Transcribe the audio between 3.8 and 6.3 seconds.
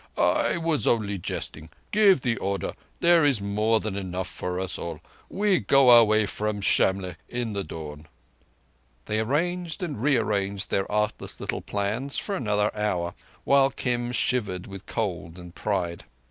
enough for us all. We go our way